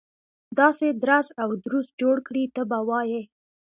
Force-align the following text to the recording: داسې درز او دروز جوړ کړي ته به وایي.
داسې 0.59 0.87
درز 1.03 1.27
او 1.43 1.49
دروز 1.63 1.87
جوړ 2.01 2.15
کړي 2.27 2.43
ته 2.55 2.61
به 2.69 2.79
وایي. 2.87 3.21